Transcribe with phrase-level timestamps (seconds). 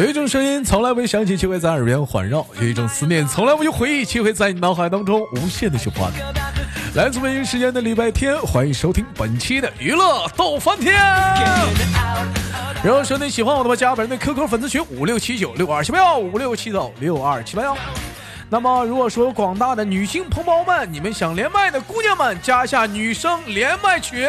[0.00, 6.10] 有一种声音从来未响起，却会在耳边环绕；有一种思念从来不去回忆，却会在你脑海当中无限的循环。
[6.94, 10.98] 来自北京时间的礼拜天，欢迎收听本期的娱乐逗翻天。
[12.82, 17.76] 如果说你喜欢我的话，加本人的 QQ 粉丝群五六七九六二七八幺五六七九六二七八幺。
[18.48, 24.26] 那么，如果说广大的女性同胞们，你们想连麦的姑娘们，加一下女生连麦群。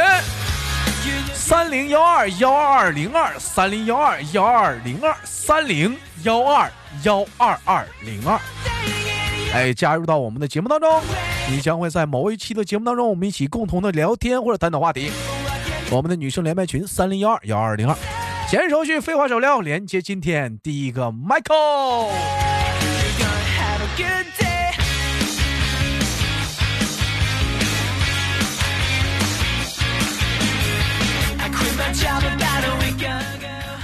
[1.33, 6.71] 三零幺二幺二零二三零幺二幺二零二三零幺二
[7.03, 8.39] 幺二二零二，
[9.53, 11.01] 哎，加入到我们的节目当中，
[11.49, 15.11] 你将会在某一期的节目当中，我们一起共同的聊天或者探讨话题。
[15.89, 17.95] 我们的女生连麦群三零幺二幺二零二，
[18.47, 22.09] 前手续，废话少聊，连接今天第一个 Michael。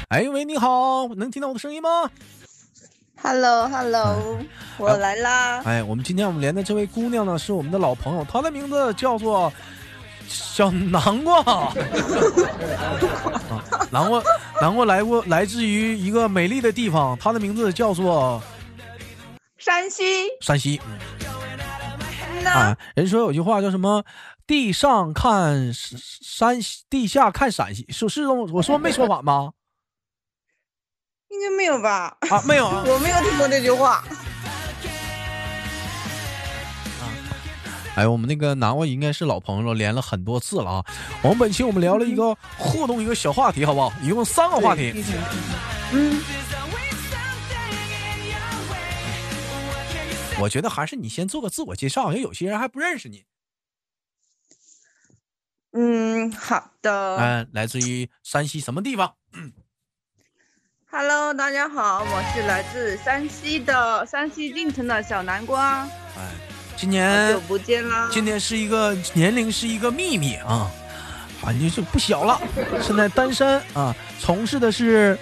[0.10, 1.90] 哎喂，你好，能听到我的声音吗
[3.22, 4.40] ？Hello，Hello，
[4.78, 5.62] 我来啦。
[5.66, 9.52] 哎，我们今天我们连的这位姑娘呢，是我们的老朋友，她的名字叫做
[10.28, 11.42] 小南瓜。
[11.42, 11.74] 啊
[13.92, 14.24] 南瓜，
[14.62, 18.42] 南瓜来过，来自于一个美丽的地方，她的名字叫做
[19.58, 20.04] 山西。
[20.40, 20.80] 山西。
[22.46, 24.02] 啊，人说有句话叫什么？
[24.48, 29.52] 地上看山西，地下看陕西，是是我说没说反吗？
[31.30, 32.18] 应该没有吧？
[32.30, 33.96] 啊，没有啊， 我没有听过这句话。
[33.96, 34.08] 啊，
[37.98, 40.86] 哎，我们那个南瓜应该是老朋友了，连了很多次了啊。
[41.22, 43.92] 我们本期我们聊了一个互动一个小话题，好不好？
[44.02, 45.04] 一共三个话题。
[45.92, 46.22] 嗯。
[50.40, 53.26] 我觉得还是你先做个自我介绍，因为有些人还不认识你。
[55.80, 57.18] 嗯，好的。
[57.18, 59.14] 嗯，来自于山西什么地方？
[60.90, 65.88] Hello，大家好，我是来自山西的山西晋城的小南瓜。
[66.18, 66.32] 哎，
[66.76, 68.10] 今年好久不见啦！
[68.12, 70.72] 今年是一个年龄是一个秘密啊，
[71.44, 72.42] 啊，你是不小了，
[72.82, 75.16] 现在单身啊，从事的是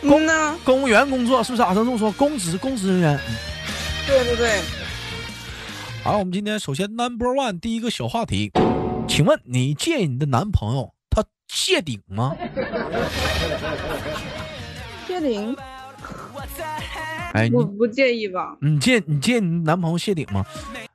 [0.00, 1.74] 公呢公务员工作，是不是啊？
[1.74, 3.20] 这么说，公职公职人员。
[4.06, 4.62] 对对对。
[6.02, 8.50] 好，我们今天首先 Number One 第一个小话题，
[9.16, 12.36] 请问你介意你的男朋友他谢顶吗？
[15.06, 15.56] 谢顶？
[17.32, 18.58] 哎，我不介意吧？
[18.60, 20.44] 你介你介意你男朋友谢顶吗？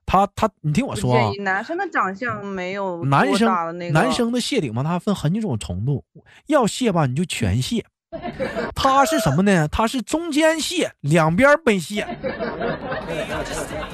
[0.05, 6.05] 他他，你听我说啊，男生的长相没有男生那个男生的谢顶吗，他分很几种程度，
[6.45, 7.83] 要谢吧你就全谢，
[8.75, 9.67] 他是什么呢？
[9.69, 12.05] 他是中间谢，两边没谢。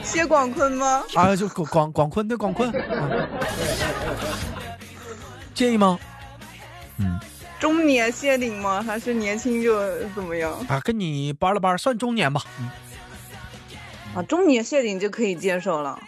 [0.04, 1.04] 谢广坤吗？
[1.16, 3.28] 啊，就广广广坤对广坤，啊
[5.54, 6.00] 介意吗？
[6.98, 7.20] 嗯。
[7.60, 8.82] 中年谢顶吗？
[8.82, 9.80] 还是年轻就
[10.10, 10.54] 怎么样？
[10.68, 12.42] 啊，跟你掰了掰，算中年吧。
[14.16, 16.00] 啊，中年谢顶就可以接受了。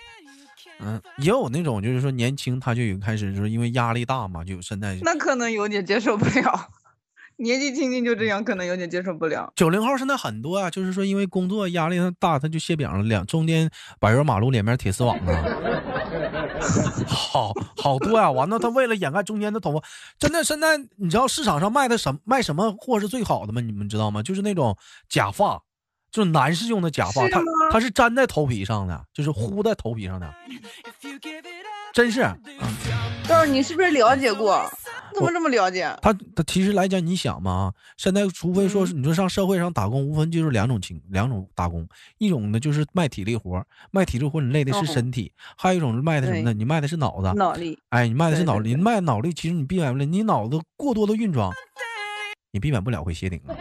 [0.79, 6.69] 嗯，也有那种就是说年轻他就有开始就是因为压力大嘛，就现在那可能有点接受不了。
[7.41, 9.51] 年纪轻轻就这样，可能有点接受不了。
[9.55, 13.69] 九零后现在很多啊，就是说因为工作压力大，他就卸饼了，两中间
[14.00, 15.44] 柏油马路两面铁丝网啊，
[17.07, 18.29] 好好多呀。
[18.29, 19.81] 完了，他为了掩盖中间的头发，
[20.19, 23.61] 真的现在你知道市场上卖的什卖什么货是最好的吗？
[23.61, 24.21] 你们知道吗？
[24.21, 24.77] 就是那种
[25.07, 25.61] 假发，
[26.11, 30.29] 就是男士用的假发，它它是粘在头皮上的，就是糊在头皮上的，
[31.94, 32.21] 真是。
[33.27, 34.69] 豆儿，你是不是了解过？
[35.13, 35.89] 怎么这么了解？
[36.01, 41.87] 他他其实来讲，你想嘛，现在除非说是你说上社会上打工，无非就是两种情两种打工，
[42.17, 46.53] 一种呢就是卖体力活，卖体力活你累的是身体，还有一种是卖的什么呢？
[46.53, 47.77] 你卖的是脑子，脑力。
[47.89, 51.49] 哎，你卖的是脑力，卖脑力，其实你避免不了，你脑子过多的运转，
[52.51, 53.55] 你避免不了会邪顶 啊。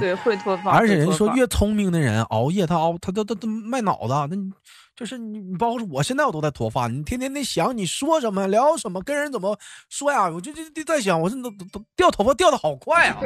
[0.00, 0.72] 对，会脱发。
[0.72, 4.50] 而且人说越聪明的人熬夜，他熬他他他他卖脑子，那你。
[4.98, 9.56] 就是你，你包括我现在我都在脱发，你天天得想你说什么聊什么，跟人怎么
[9.88, 10.28] 说呀？
[10.28, 13.20] 我就就就在想，我这都都掉头发掉的好快啊！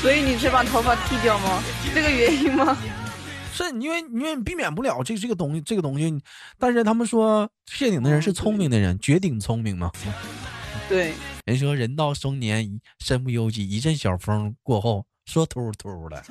[0.00, 1.60] 所以你是把头发剃掉吗？
[1.92, 2.78] 这个原因吗？
[3.52, 6.22] 是因为因为你避免不了这这个东西，这个东西。
[6.60, 9.90] 但是他们说谢顶的人是聪明的人，绝顶聪明嘛。
[10.88, 11.14] 对，
[11.46, 16.22] 人说人到中年身不由己，一阵小风过后说秃秃的。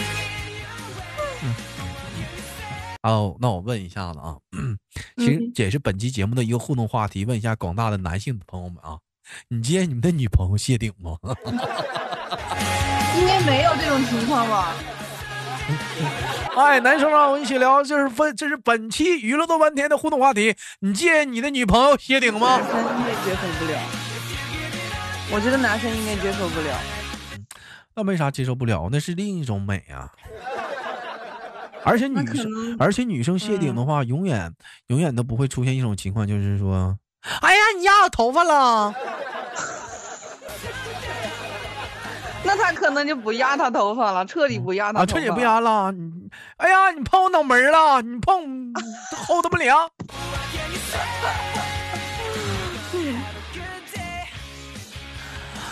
[3.02, 4.36] 哦，那我问一下子啊，
[5.16, 8.98] 其实也是本期节目的一个互动话题，问一下广大的男性朋友们啊，
[9.48, 11.16] 你介意你们的女朋友谢顶吗？
[13.18, 14.74] 应该没有这种情况吧？
[16.56, 20.56] 哎，男生让我们一起聊，这是分，这是本期娱乐多半天的互动话题。
[20.80, 22.58] 你介你的女朋友谢顶吗？
[22.58, 23.78] 男生应该接受不了。
[25.30, 26.76] 我觉得男生应该接受不了。
[27.98, 28.90] 那为啥接受不了？
[28.92, 30.12] 那是另一种美啊。
[31.82, 34.52] 而且女生，而且女生谢顶的话，永远
[34.88, 36.98] 永远都不会出现一种情况，就是说，
[37.40, 38.92] 哎呀，你压我头发了。
[42.44, 45.00] 那他可能就不压他头发了，彻底不压他。
[45.00, 45.90] 啊，彻底不压了。
[45.92, 46.28] 你，
[46.58, 48.74] 哎呀，你碰我脑门了，你碰
[49.26, 49.88] 齁的不凉。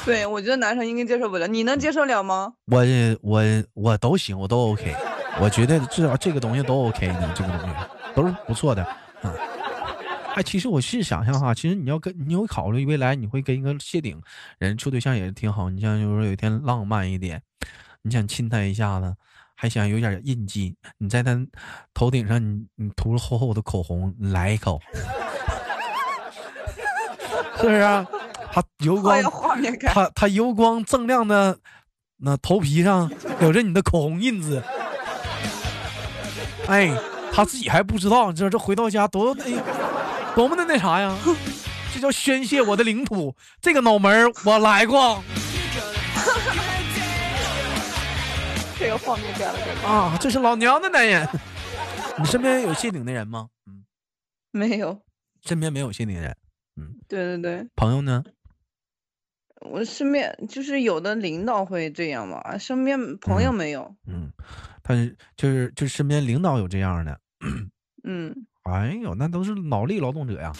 [0.06, 2.52] 对，我觉得男生应该接受不了，你能接受了吗？
[2.66, 2.84] 我
[3.22, 3.42] 我
[3.72, 4.94] 我都行，我都 OK。
[5.40, 7.74] 我觉得至少这个东西都 OK 的，这个东西
[8.14, 8.84] 都是不错的。
[8.84, 9.34] 啊，
[10.36, 14.20] 哎，其实我是想象哈，其实你要跟你有考虑未来你会跟一个谢顶
[14.58, 15.70] 人处对象也是挺好。
[15.70, 17.42] 你像就是说有一天浪漫一点，
[18.02, 19.12] 你想亲他一下子，
[19.56, 21.34] 还想有点印记，你在他
[21.94, 24.80] 头顶上你你涂了厚厚的口红，你来一口，
[27.56, 28.06] 是不是啊？
[28.54, 29.20] 他油光，
[29.92, 31.58] 他他油光锃亮的
[32.18, 33.10] 那头皮上
[33.40, 34.62] 有着你的口红印子，
[36.68, 36.96] 哎，
[37.32, 39.52] 他自己还不知道，你知道这回到家多哎，
[40.36, 41.16] 多么的那啥呀？
[41.92, 45.20] 这叫宣泄我的领土，这个脑门我来过。
[48.78, 50.16] 这个画面感了啊！
[50.20, 51.28] 这是老娘的男人。
[52.18, 53.48] 你身边有谢顶的人吗？
[53.66, 53.84] 嗯，
[54.52, 55.02] 没有，
[55.44, 56.36] 身边没有谢顶的人。
[56.76, 57.66] 嗯，对对对。
[57.76, 58.22] 朋友呢？
[59.64, 63.94] 我身边就是有的领导会这样嘛，身边朋友没有。
[64.06, 64.30] 嗯，
[64.82, 64.94] 他
[65.36, 67.20] 就是就是身边领导有这样的。
[68.04, 68.34] 嗯。
[68.64, 70.50] 哎呦，那都是脑力劳动者呀。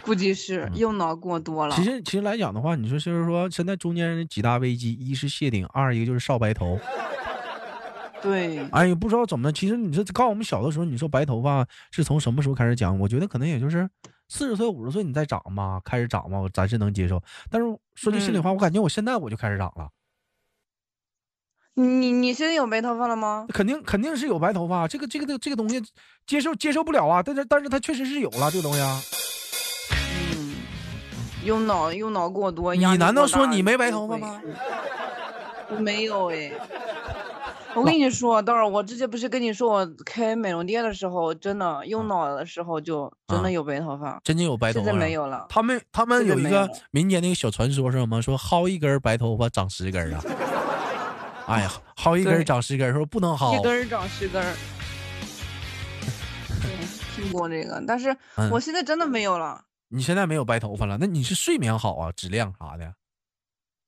[0.00, 1.74] 估计是用脑过多了。
[1.74, 6.78] 其实其实来讲的话，你说就是说现在中间人几大危机，一是谢顶，二一个就是少白头。
[8.22, 8.60] 对。
[8.70, 12.98] 哎呀，不知道怎么的，其实你说告诉我们小的时候，你说白头发是从什么时候开始讲？
[12.98, 13.86] 我觉得可能也就是。
[14.28, 17.22] 四十岁、五十岁，你再长吧，开始长吧，我咱是能接受。
[17.50, 19.88] 但是说句心里话，我感觉我现在我就开始长了。
[21.74, 23.46] 你你现在有白头发了吗？
[23.52, 25.82] 肯定肯定是有白头发，这个这个这个东西
[26.26, 27.22] 接受接受不了啊！
[27.22, 28.98] 但是但是它确实是有了这个东西啊。
[30.32, 30.54] 嗯，
[31.44, 34.40] 用脑用脑过多，你难道说你没白头发吗？
[35.68, 36.50] 我 没有哎。
[37.76, 45.44] 我跟你说，豆儿，我之前不是跟你说，我开美容店的时候，真的用脑的时候就真的有白头发，真的有白头发，现在没有了。
[45.50, 48.22] 他们他们有一个民间那个小传说是什么？
[48.22, 50.22] 说薅一根白头发长十根啊！
[51.46, 54.42] 哎呀， 薅一根长十根，说不能薅一根长十根。
[57.14, 58.16] 听过这个，但是
[58.50, 59.62] 我现在真的没有了。
[59.88, 60.96] 你现在没有白头发了？
[60.98, 62.94] 那你是睡眠好啊，质量啥的？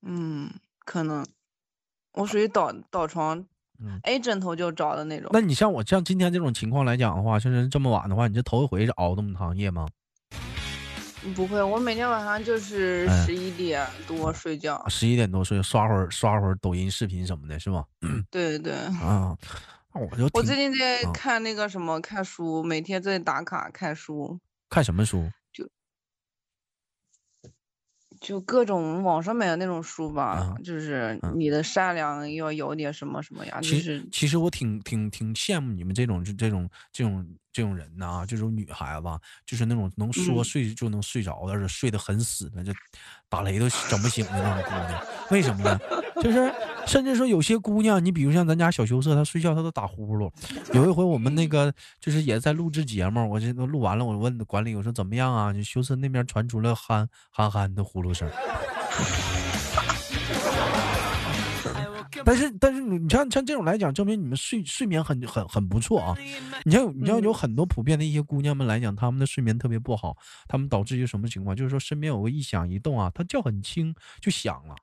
[0.05, 0.51] 嗯，
[0.85, 1.25] 可能
[2.13, 3.43] 我属于倒倒床。
[4.03, 5.29] A 枕头就着的那种。
[5.33, 9.87] 那你像我像今天这种情况来讲的话，像是这么晚的话，你这头一回是熬这么长夜吗？
[11.35, 14.81] 不会，我每天晚上就是十一点多睡觉。
[14.87, 17.83] 十一点多睡，刷会儿刷会儿抖音视频什么的，是吗？
[18.31, 18.73] 对对对。
[18.73, 19.35] 啊，
[19.93, 24.39] 我就我最近在看那个什么看书，每天在打卡看书。
[24.69, 25.29] 看什么书？
[28.19, 33.59] 就各种网上买的那种书吧，就是你的善良要有点什么什么呀。
[33.61, 39.07] 其实其实我挺挺挺羡慕你们这种这这种这种这种人呐，这种女孩子，
[39.45, 42.73] 就是那种能说睡就能睡着的，而且睡得很死的，就
[43.29, 45.01] 打雷都整不醒的那种姑娘。
[45.31, 45.79] 为什么呢？
[46.21, 46.53] 就是
[46.85, 50.31] 甚至说有些姑娘，你比如像咱家小羞涩，她睡觉她都打呼噜。
[50.73, 55.53] 有一回我们那个就是也在录制节目，我这都录完了，我问管理我说怎么样啊？
[55.53, 58.29] 就羞涩那边传出了憨憨憨的呼噜声。
[62.25, 66.15] 但是但是你像像这种来讲，证明你们睡睡眠很很很不错啊。
[66.63, 70.15] 你像你像有很多普遍的一些姑娘们来讲，她们的睡眠特别不好，
[70.47, 71.55] 她们导致一个什么情况？
[71.55, 74.75] 就是说身边有个一响一动啊，她叫很轻就响了。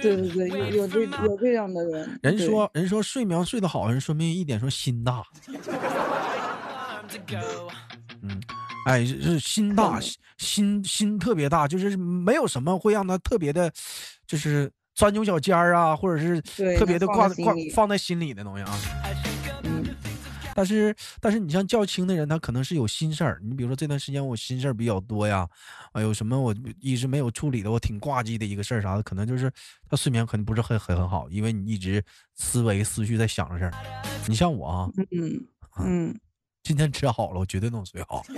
[0.00, 2.20] 对对对，有有这有这样的人。
[2.22, 5.22] 人说人说睡眠睡得好，人说明一点说心大。
[8.22, 8.40] 嗯，
[8.86, 9.98] 哎，是心大，
[10.38, 13.70] 心心特别大，就是没有什么会让他特别的，
[14.26, 16.40] 就是钻牛角尖儿啊，或者是
[16.76, 18.78] 特别的挂挂放在心里的东西啊。
[20.54, 23.40] 但是，但是你像较轻的人，他可能是有心事儿。
[23.42, 25.48] 你比如说这段时间我心事儿比较多呀，
[25.92, 29.50] 啊，有什么我一直没有处理的，我挺挂记的一个事儿啥的，可能就是
[29.88, 32.04] 他睡眠可能不是很很很好，因为你一直
[32.34, 33.72] 思维思绪在想着事儿。
[34.26, 35.46] 你像我啊，嗯
[35.78, 36.20] 嗯，
[36.62, 38.22] 今天吃好了，我绝对能睡好。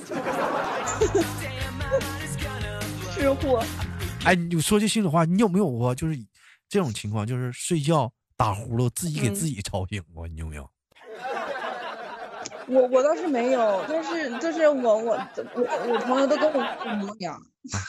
[3.13, 3.65] 吃货。
[4.25, 6.19] 哎，你说句心里话，你有没有过就是
[6.69, 10.69] 这种情况，就是睡觉打呼噜自己给自己吵醒过，你有没有？
[12.69, 15.19] 我我倒是没有，但是就是我我
[15.55, 17.41] 我我朋友都跟我一样。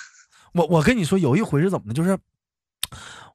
[0.54, 2.18] 我我跟你说，有一回是怎么的，就是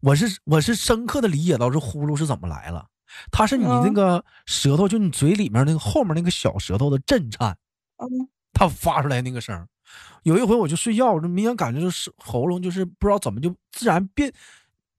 [0.01, 2.87] 我是我是深刻的理解到这呼噜是怎么来了，
[3.31, 7.57] 它是你那个舌头，就你嘴里面那个后面那个小舌头的震颤，
[8.55, 9.67] 它发出来那个声。
[10.23, 14.33] 有一回我就睡觉，我就明显感觉就是喉咙就是不知道怎么就自然变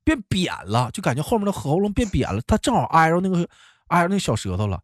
[0.04, 3.48] 变扁了，就感觉后面的喉咙变扁了，它正好挨着那个
[3.88, 4.80] 挨着那个小舌头了。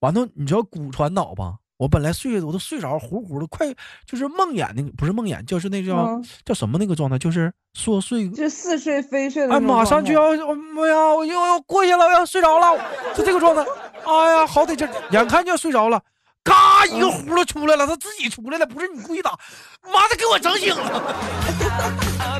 [0.00, 1.54] 完了，你知道骨传导吧？
[1.76, 3.66] 我本来睡我都睡着，呼呼的，快
[4.04, 9.54] 就是梦魇那个，不是梦魇，就是那叫叫什么那个状态，就是说睡，就似睡非睡的。
[9.54, 12.78] 哎，马上就要，哎呀，我又要过去了，我要睡着了，
[13.14, 13.64] 就这个状态。
[14.04, 16.02] 哎呀，好得劲，眼看就要睡着了，
[16.44, 19.30] 嘎一个呼噜出来了，他自己出来了，不是你故意打，
[19.90, 22.39] 妈的，给我整醒了。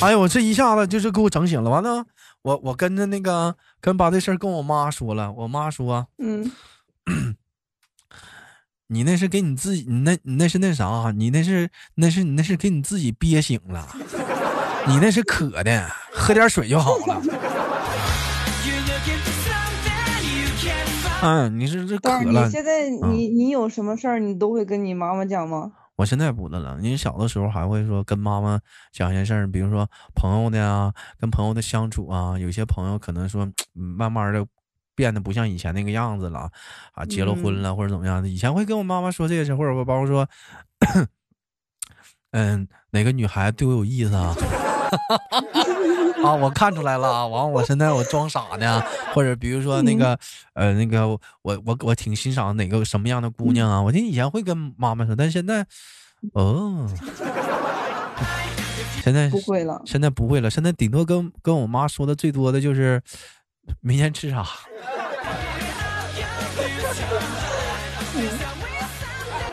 [0.00, 1.70] 哎呦，我这一下子就是给我整醒了。
[1.70, 2.04] 完了，
[2.42, 5.30] 我我跟着那个跟把这事儿跟我妈说了。
[5.32, 6.50] 我妈说：“嗯，
[8.88, 13.86] 你那是给你自己，你那你那是那啥，你那是那是你那是给你自己憋醒了，
[14.86, 17.22] 你那是渴的，喝点水就好了。”
[21.22, 22.44] 嗯， 你是这渴了？
[22.44, 25.72] 你现在你你有什么事儿，你都会跟你妈妈讲吗？
[25.96, 26.78] 我现在不的了。
[26.80, 28.60] 你小的时候还会说跟妈妈
[28.92, 32.38] 讲些事儿，比如说朋友的呀，跟朋友的相处啊。
[32.38, 34.46] 有些朋友可能说，慢慢的
[34.94, 36.48] 变得不像以前那个样子了
[36.92, 38.28] 啊，结了婚了或者怎么样的。
[38.28, 40.28] 以前会跟我妈妈说这些事或者包括说，
[42.30, 44.34] 嗯，哪个女孩子对我有意思啊？
[46.24, 48.82] 啊，我看出来了啊，完，我现在我装傻呢，
[49.14, 50.18] 或者比如说那个，
[50.54, 53.80] 呃，那个我我我挺欣赏哪个什么样的姑娘啊？
[53.80, 55.64] 我以前会跟妈妈说，但现在，
[56.34, 56.88] 哦，
[59.02, 63.00] 现在不会了，现在不会了，现在顶多跟跟我妈说的最多的就是
[63.80, 64.44] 明天吃啥，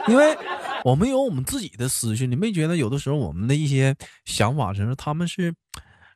[0.08, 0.38] 因为。
[0.84, 5.52] 我们有我们自己的思绪，你没觉得有的时候我们的一些想法，其实他们是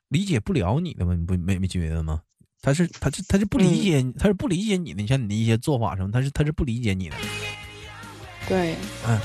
[0.10, 1.16] 理解不了你的吗？
[1.16, 2.22] 你不没没觉得吗？
[2.62, 7.16] 他是他是他是不理解，他是不理解你的，你像你的一些做法什么，他是他是不理解你的。
[8.48, 8.76] 对，
[9.08, 9.20] 嗯。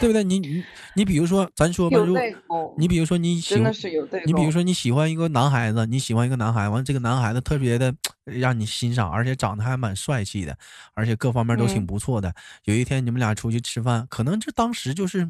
[0.00, 0.24] 对不对？
[0.24, 0.64] 你你
[0.96, 2.16] 你，比如说，咱说吧，如
[2.76, 3.72] 你比如说你喜欢，
[4.26, 10.56] 你比如说你喜欢一个男孩子，你喜欢一个男孩子，完这个男孩子特别的让你欣赏，而且长得还蛮帅气的，
[10.94, 12.32] 而且各方面都挺不错的。
[12.64, 15.28] 有一天你们俩出去吃饭，可能这当时就是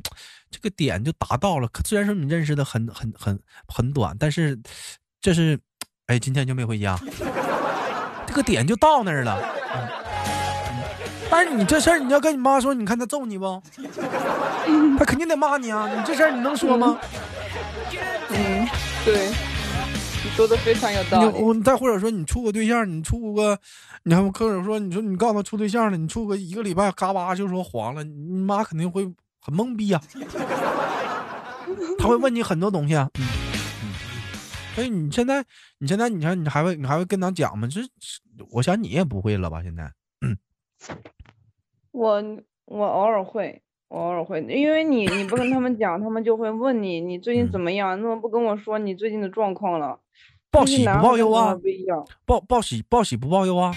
[0.51, 1.69] 这个点就达到了。
[1.85, 4.59] 虽然说你认识的很很很很短，但是
[5.21, 5.59] 这是
[6.07, 6.99] 哎，今天就没回家，
[8.27, 9.39] 这个点就到那儿了。
[11.31, 13.63] 但是你这事儿你要跟你妈说，你看他揍你不？
[14.99, 15.89] 他肯定得骂你啊！
[15.89, 16.99] 你这事儿你能说吗？
[18.29, 18.69] 嗯，
[19.05, 19.35] 对，你
[20.35, 21.39] 说的非常有道理。
[21.43, 23.59] 我再或者说你处个对象，你处个，
[24.05, 29.05] 你还或者说你说你告诉他处对象了，你处个一个礼拜，嘎巴就说黄了，你妈肯定会
[29.41, 30.01] 很懵逼啊。
[31.99, 33.11] 他会问你很多东西啊。
[33.19, 33.93] 嗯嗯。
[34.75, 35.45] 所以你现在，
[35.79, 37.69] 你现在，你看你还会你还会跟他讲吗？
[37.71, 37.81] 这，
[38.51, 39.63] 我想你也不会了吧？
[39.63, 40.37] 现在，嗯。
[41.93, 42.23] 我
[42.65, 47.99] 我偶尔会，我偶尔会，因为你你不跟他们讲，他们就会问你你最近怎么样？
[47.99, 50.01] 你怎么不跟我说你最近的状况了？
[50.53, 51.57] 报喜不报忧啊？
[52.27, 53.75] 报报喜报喜不报忧啊？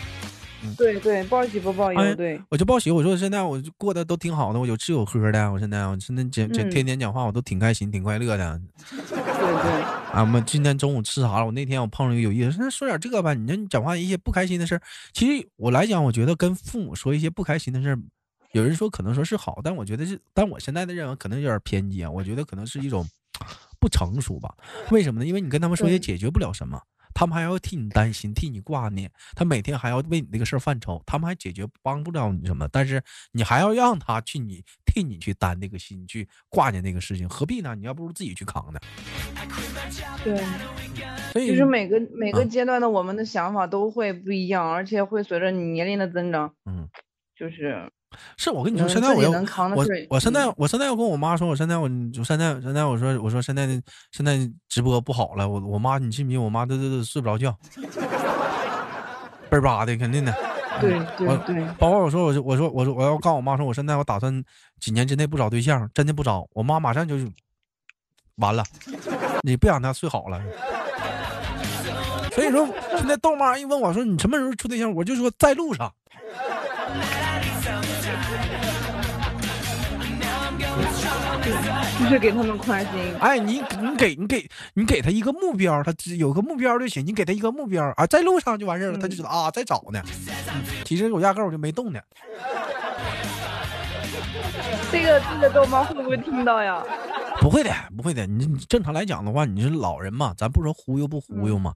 [0.78, 2.16] 对对，报喜不报忧。
[2.16, 2.92] 对，我就报喜。
[2.92, 5.52] 我说现在我过得都挺好的，我有吃有喝的。
[5.54, 8.62] 我现在我现在讲讲天天讲话，我都挺开心，挺快乐的。
[8.90, 9.82] 对对。
[10.12, 11.46] 啊，我们今天中午吃啥了？
[11.46, 13.34] 我那天我碰上一个有意思，那说点这个吧。
[13.34, 14.82] 你说你讲话一些不开心的事儿，
[15.14, 18.00] 其实我来讲，我觉得跟父母说一些不开心的事儿，
[18.52, 22.12] 有人说可能说是好，但我觉得是，但我现在的认为可能有点偏激啊。
[22.12, 23.08] 我觉得可能是一种
[23.86, 24.52] 不成熟吧？
[24.90, 25.28] 为什么呢？
[25.28, 26.82] 因为你跟他们说也解决不了什么。
[27.14, 33.00] 他们还要替你担心，替你挂念，他每天还要为你这个事儿犯愁，他们还解决帮不了你什么，但是
[33.32, 37.76] 你还要让他去你替你去担那个心，去挂念那个事情，何必呢？
[37.76, 38.80] 你要不如自己去扛呢。
[40.24, 40.36] 对，
[41.32, 46.90] 所以就是每个每个阶段的我们的想法都会不一样，而且会随着你年龄的增长，嗯，
[47.38, 47.90] 就是。
[48.38, 53.68] 是我跟你说，现在我要我我现在我现在要跟我妈说，我现在我我现在现在我说我说现在
[54.12, 56.42] 现在直播不好了，我我妈你信不信？
[56.42, 57.54] 我妈都都都睡不着觉，
[59.50, 60.34] 倍儿巴的，肯定的。
[60.80, 61.66] 对对对。
[61.78, 64.44] 包括我说我说我说我说我要告诉我妈说，我现在我打算
[64.80, 66.48] 几年之内不找对象，真的不找。
[66.54, 67.16] 我妈马上就
[68.36, 68.64] 完了，
[69.44, 70.42] 你不想她睡好了。
[72.32, 75.94] 所以说现在豆妈一问我说你什么时候处对象，我就说在路上。
[82.00, 83.16] 就是给他们宽心。
[83.20, 87.06] 哎，你你给你给你给他一个目标，他只有个目标就行。
[87.06, 90.02] 你给他一个目标啊，在路上就完事儿了，他就知道啊，在找呢。
[90.84, 92.00] 其实我压根儿我就没动呢。
[94.92, 96.84] 这个这个豆妈会不会听到呀？
[97.42, 98.26] 不会的，不会的。
[98.26, 101.74] 你你正常来讲的话，你是老人嘛，咱不说忽悠不忽悠嘛，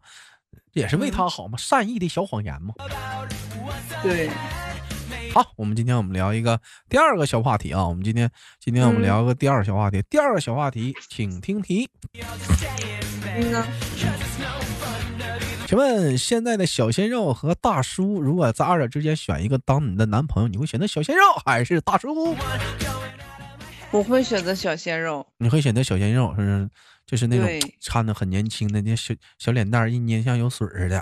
[0.73, 2.73] 也是为他好嘛，善意的小谎言嘛。
[4.01, 4.29] 对。
[5.39, 7.87] 好，我们今天我们聊一个第二个小话题啊。
[7.87, 8.29] 我们今天
[8.59, 11.89] 今天我们聊个第二个小话题，第二个小话题，请听题。
[13.37, 13.63] 嗯
[15.65, 22.35] 请问现在的小鲜肉和大叔，如果在二者之间选一个当你的男朋友，你会选择小鲜肉还是大叔？
[23.91, 25.25] 我会选择小鲜肉。
[25.37, 26.69] 你会选择小鲜肉，是不是？
[27.05, 27.47] 就是那种
[27.87, 31.01] 看着很年轻的，那小小脸蛋一捏像有水似的，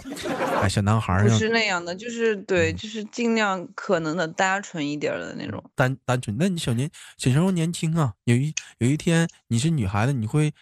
[0.61, 5.63] 哎，小男孩不是那样的，就是对，就是尽量可能的单纯一点的那种。
[5.75, 10.53] 单单纯，那你小年小时候年轻啊，有一有一天你是女孩子，你会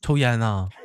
[0.00, 0.68] 抽烟啊？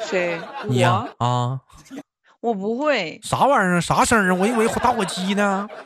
[0.00, 0.40] 谁？
[0.68, 1.06] 你呀？
[1.18, 1.60] 啊？
[2.40, 3.20] 我不会。
[3.22, 3.80] 啥玩意儿？
[3.80, 4.34] 啥声啊？
[4.34, 5.68] 我以为打火机呢。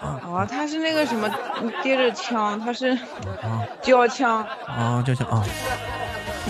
[0.00, 1.28] 啊，他是那个什么
[1.82, 2.88] 接着枪，他是
[3.42, 5.44] 啊胶枪啊胶枪啊，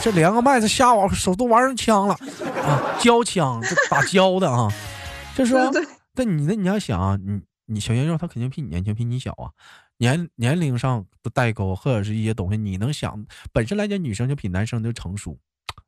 [0.02, 2.14] 这连个麦子瞎玩手都玩上枪了。
[2.14, 4.70] 啊胶枪这打胶的啊，
[5.34, 5.70] 就说
[6.14, 9.50] 但你那你要想啊，你你小鲜肉他肯定比你年轻比你小啊，
[9.98, 15.36] 年年龄上的代沟或者是一些东西，你能想本身来讲女生就比男生就成熟，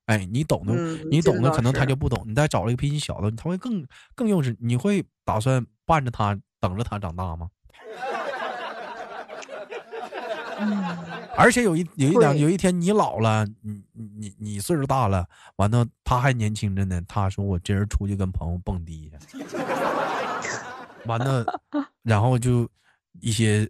[0.07, 0.75] 哎，你懂的
[1.11, 7.49] 你懂的可能他就不懂，你再找了一个比你小的，他会更更幼稚，你会打算伴着他等着他长大吗？
[11.37, 17.01] 而且有一有一两有一天你老了，你你你岁数大了，完了他还年轻着呢。
[17.07, 19.39] 他说我今儿出去跟朋友蹦迪去，
[21.07, 21.45] 完了，
[22.03, 22.69] 然后就
[23.21, 23.69] 一些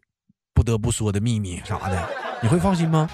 [0.55, 2.09] 不得不说的秘密啥的，
[2.43, 3.11] 你会放心吗？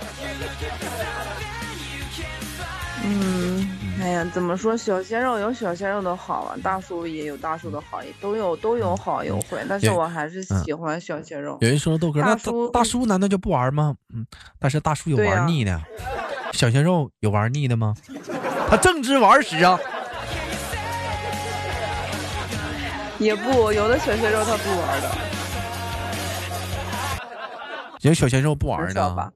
[3.05, 3.52] 嗯，哎
[4.12, 4.77] 呀，怎么说？
[4.77, 9.64] 小鲜肉有小鲜肉的好啊，大叔也有大叔的好，也都有都有好有坏。
[9.68, 11.59] 但是我还是喜欢小鲜肉。
[11.61, 12.37] 有人说豆哥，那
[12.70, 13.96] 大叔难道就不玩吗？
[14.14, 14.27] 嗯，
[14.59, 15.81] 但是大叔有玩腻的，
[16.53, 17.94] 小鲜肉有玩腻的吗？
[18.68, 19.79] 他正值玩时啊。
[23.18, 25.11] 也不，有的小鲜肉他不玩的。
[28.01, 29.33] 有小鲜肉不玩的。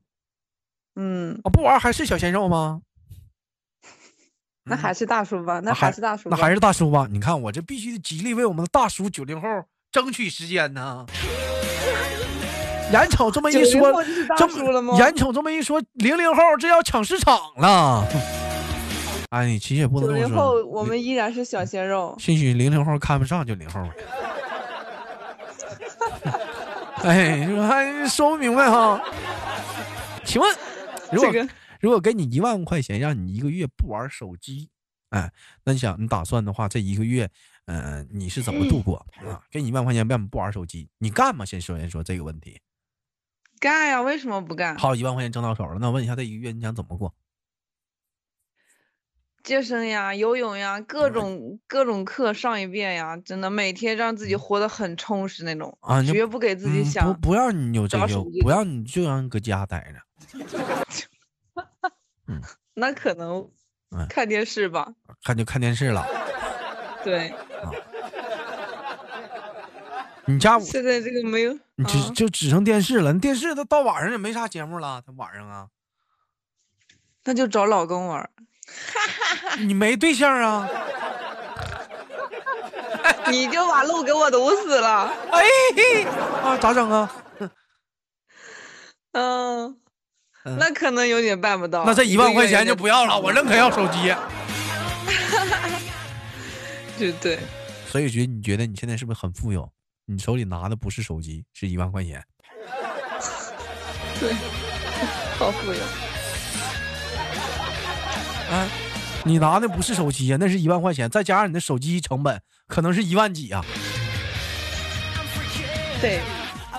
[0.96, 1.38] 嗯。
[1.44, 2.80] 啊，不玩还是小鲜肉吗？
[4.68, 7.06] 那还是大叔吧，那还是大叔，那还是大叔吧。
[7.08, 9.48] 你看我这必须极力为我们的大叔九零后
[9.92, 11.06] 争取时间呢。
[12.92, 14.02] 眼瞅这么一说，
[14.36, 18.04] 这么眼瞅这么一说，零零后这要抢市场了。
[19.30, 20.28] 哎，你其实也不能这么说。
[20.28, 22.16] 九零后我们依然是小鲜肉。
[22.18, 23.80] 兴许零零后看不上九零后。
[27.04, 29.00] 哎，还说不明白哈？
[30.24, 30.56] 请问，
[31.12, 31.30] 如果？
[31.80, 34.70] 如果给你一万块钱，让你一个月不玩手机，
[35.10, 35.32] 哎，
[35.64, 37.30] 那你想，你打算的话，这一个月，
[37.66, 39.42] 嗯，你是怎么度过啊？
[39.50, 41.44] 给你一万块钱，让你不玩手机，你干吗？
[41.44, 42.60] 先首先说这个问题。
[43.58, 44.76] 干呀，为什么不干？
[44.76, 47.14] 好，一万块钱挣到手了，那我问一下，这一个月你想怎么过？
[49.42, 58.06] 健身呀，游泳呀，各种各种课上一遍呀，真的每天让自己活得很充实那种啊，绝不给自己想，不不让你有这个，
[58.42, 60.02] 不让你就让你搁家待着。
[62.28, 62.40] 嗯，
[62.74, 63.48] 那可能
[64.08, 64.88] 看电视吧，
[65.24, 66.06] 看就看电视了。
[67.04, 67.32] 对，
[70.26, 73.16] 你家现在这个没有，你只就只剩电视了。
[73.18, 75.68] 电视都到晚上也没啥节目了，他晚上啊，
[77.24, 78.28] 那就找老公玩。
[79.58, 80.68] 你没对象啊？
[83.30, 85.12] 你就把路给我堵死了。
[85.30, 85.44] 哎，
[86.42, 87.10] 啊，咋整啊？
[89.12, 89.80] 嗯。
[90.58, 91.84] 那可能有点办不到。
[91.84, 94.14] 那这一万块钱就不要了， 我认可要手机。
[96.96, 97.38] 对对。
[97.88, 99.68] 所以觉得你觉得你现在是不是很富有？
[100.06, 102.22] 你手里拿的不是手机，是一万块钱。
[104.20, 104.32] 对，
[105.38, 105.80] 好富有。
[108.48, 108.68] 啊，
[109.24, 113.64] 你拿的不是手机呀，那是一万块钱，再加上你的手机成本，可能是一万几啊。
[116.00, 116.20] 对。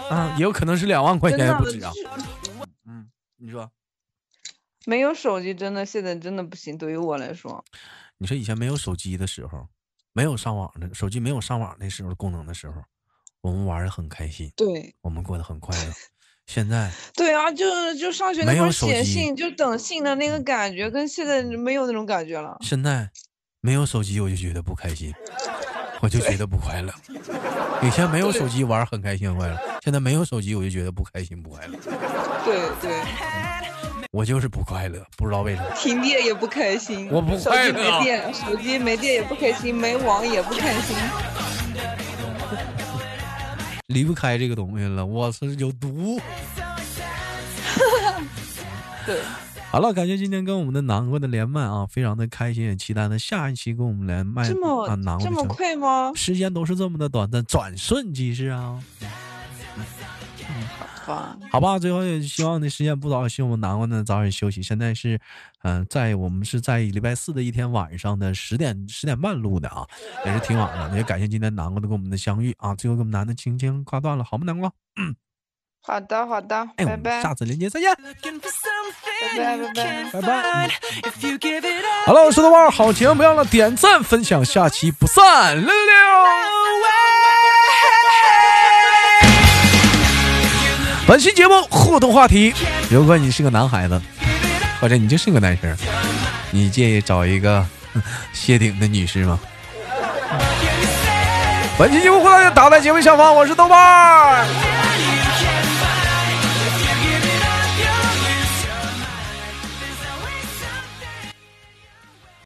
[0.09, 1.91] 啊，也有可能是两万块钱也不止啊。
[3.37, 3.71] 你说，
[4.85, 6.77] 没有手机真的现在真的不行。
[6.77, 7.63] 对于我来说，
[8.17, 9.67] 你说以前没有手机的时候，
[10.13, 12.81] 没有上网的手机没有上网那时候功能的时候，
[13.41, 15.93] 我们玩的很开心，对，我们过得很快乐。
[16.47, 22.57] 现在， 对啊，就就上学那会儿写信，就等信的那个感觉，跟现在没有那种感觉了。
[22.61, 23.11] 现在
[23.59, 25.13] 没有手机，我就觉得不开心，
[26.01, 26.93] 我就觉得不快乐。
[27.81, 29.57] 以前没有手机玩很开心，快乐。
[29.83, 31.77] 现在没有手机，我就觉得不开心不快乐。
[32.43, 32.91] 对对，
[34.11, 35.69] 我就是不快乐，不知道为什么。
[35.75, 40.95] 停电也不开心，我不快手机没电，手机没电也不开心，没网也不开心。
[43.87, 46.19] 离不开这个东西了，我是有毒。
[49.05, 49.21] 对，
[49.69, 56.11] 好了，感谢今天跟我们的南瓜的连麦啊，非常的开心，也期待呢下一期跟我们连麦这么、啊南瓜这么快吗？
[56.15, 58.81] 时间都是这么的短暂，转瞬即逝啊。
[61.07, 64.63] 哇，好吧，最后也希望呢时间不早，希望我们南瓜呢早点休息。
[64.63, 65.19] 现在是，
[65.63, 69.85] 嗯、在我们是在礼拜四的一天晚上的十点十点半录的啊，
[70.25, 70.95] 也是挺晚了。
[70.97, 72.73] 也感谢今天南瓜的跟我们的相遇啊。
[72.73, 74.43] 最后跟我们南的轻轻挂断了，好吗？
[74.45, 74.71] 南瓜，
[75.81, 77.95] 好的好的，哎，我拜拜们下次连接再见。
[77.95, 78.03] 拜
[79.37, 80.21] 拜拜拜。
[80.21, 80.69] 拜拜。
[82.05, 85.73] 好了，我是豆瓣儿，好节目不要忘了点赞分享，下期不散，六六六。
[91.07, 92.53] 本期节目互动话题：
[92.91, 94.01] 如果你是个男孩子，
[94.81, 95.73] 或者你就是个男生，
[96.51, 97.65] 你介意找一个
[98.33, 99.39] 谢顶的女士吗？
[101.79, 104.45] 本期节目互动话题打在节目下方，我是豆瓣儿。